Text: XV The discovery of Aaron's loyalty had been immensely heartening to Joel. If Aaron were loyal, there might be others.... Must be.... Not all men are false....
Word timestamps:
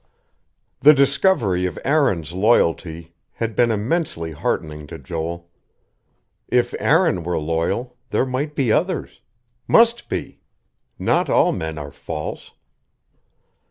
XV 0.01 0.07
The 0.87 0.93
discovery 0.95 1.65
of 1.67 1.77
Aaron's 1.85 2.33
loyalty 2.33 3.13
had 3.33 3.55
been 3.55 3.69
immensely 3.69 4.31
heartening 4.31 4.87
to 4.87 4.97
Joel. 4.97 5.51
If 6.47 6.73
Aaron 6.79 7.21
were 7.21 7.37
loyal, 7.37 7.95
there 8.09 8.25
might 8.25 8.55
be 8.55 8.71
others.... 8.71 9.21
Must 9.67 10.09
be.... 10.09 10.39
Not 10.97 11.29
all 11.29 11.51
men 11.51 11.77
are 11.77 11.91
false.... 11.91 12.49